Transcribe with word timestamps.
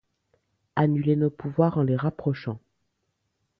annuler 0.75 1.15
nos 1.15 1.29
pouvoirs 1.29 1.77
en 1.77 1.83
les 1.83 1.95
rapprochant. 1.95 2.59